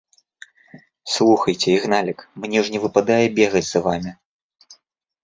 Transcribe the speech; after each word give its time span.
Слухайце, 1.15 1.69
Ігналік, 1.73 2.17
мне 2.45 2.59
ж 2.69 2.73
не 2.77 2.81
выпадае 2.87 3.19
бегаць 3.37 3.63
за 3.69 3.79
вамі… 3.89 4.11